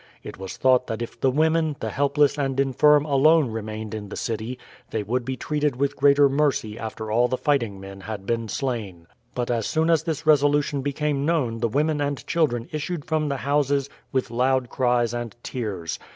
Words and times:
It 0.23 0.39
was 0.39 0.57
thought 0.57 0.87
that 0.87 1.03
if 1.03 1.21
the 1.21 1.29
women, 1.29 1.75
the 1.79 1.91
helpless, 1.91 2.35
and 2.39 2.59
infirm 2.59 3.05
alone 3.05 3.51
remained 3.51 3.93
in 3.93 4.09
the 4.09 4.15
city 4.15 4.57
they 4.89 5.03
would 5.03 5.23
be 5.23 5.37
treated 5.37 5.75
with 5.75 5.95
greater 5.95 6.27
mercy 6.27 6.75
after 6.79 7.11
all 7.11 7.27
the 7.27 7.37
fighting 7.37 7.79
men 7.79 8.01
had 8.01 8.25
been 8.25 8.49
slain. 8.49 9.05
But 9.35 9.51
as 9.51 9.67
soon 9.67 9.91
as 9.91 10.01
this 10.01 10.25
resolution 10.25 10.81
became 10.81 11.23
known 11.23 11.59
the 11.59 11.67
women 11.69 12.01
and 12.01 12.25
children 12.25 12.67
issued 12.71 13.05
from 13.05 13.29
the 13.29 13.37
houses 13.37 13.91
with 14.11 14.31
loud 14.31 14.69
cries 14.69 15.13
and 15.13 15.35
tears. 15.43 15.99